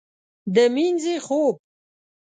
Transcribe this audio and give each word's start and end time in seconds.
د 0.55 0.57
مینځې 0.73 1.15
خوب 1.25 1.55